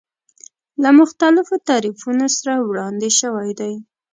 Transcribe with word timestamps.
له 0.81 0.89
مختلفو 0.99 1.55
تعریفونو 1.69 2.25
سره 2.37 2.53
وړاندې 2.69 3.09
شوی 3.19 3.49
دی. 3.59 3.73